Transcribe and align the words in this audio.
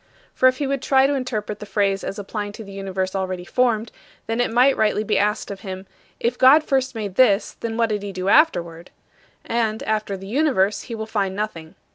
For 0.33 0.47
if 0.49 0.57
he 0.57 0.65
would 0.65 0.81
try 0.81 1.05
to 1.05 1.13
interpret 1.13 1.59
the 1.59 1.65
phrase 1.67 2.03
as 2.03 2.17
applying 2.17 2.53
to 2.53 2.63
the 2.63 2.71
universe 2.71 3.13
already 3.15 3.45
formed, 3.45 3.89
it 3.89 3.93
then 4.39 4.51
might 4.51 4.75
rightly 4.75 5.03
be 5.03 5.19
asked 5.19 5.51
of 5.51 5.59
him, 5.59 5.85
"If 6.19 6.39
God 6.39 6.63
first 6.63 6.95
made 6.95 7.13
this, 7.17 7.55
what 7.61 7.77
then 7.77 7.87
did 7.87 8.01
he 8.01 8.11
do 8.11 8.27
afterward?" 8.27 8.89
And, 9.45 9.83
after 9.83 10.17
the 10.17 10.25
universe, 10.25 10.81
he 10.89 10.95
will 10.95 11.05
find 11.05 11.35
nothing. 11.35 11.75